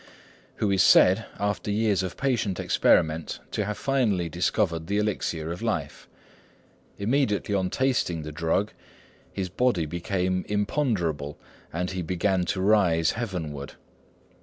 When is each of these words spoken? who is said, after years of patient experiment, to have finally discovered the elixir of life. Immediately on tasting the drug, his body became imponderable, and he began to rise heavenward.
who 0.55 0.71
is 0.71 0.81
said, 0.81 1.27
after 1.37 1.69
years 1.69 2.01
of 2.01 2.17
patient 2.17 2.59
experiment, 2.59 3.39
to 3.51 3.65
have 3.65 3.77
finally 3.77 4.27
discovered 4.27 4.87
the 4.87 4.97
elixir 4.97 5.51
of 5.51 5.61
life. 5.61 6.07
Immediately 6.97 7.53
on 7.53 7.69
tasting 7.69 8.23
the 8.23 8.31
drug, 8.31 8.71
his 9.31 9.47
body 9.49 9.85
became 9.85 10.43
imponderable, 10.49 11.37
and 11.71 11.91
he 11.91 12.01
began 12.01 12.45
to 12.45 12.61
rise 12.61 13.11
heavenward. 13.11 13.73